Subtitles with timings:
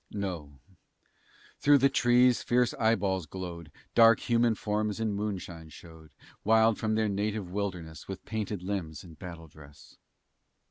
[0.09, 0.57] No,
[1.59, 6.09] through the trees fierce eyeballs glowed, Dark human forms in moonshine showed,
[6.43, 9.97] Wild from their native wilderness, With painted limbs and battle dress!